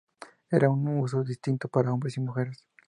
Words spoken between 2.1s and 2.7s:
y mujeres.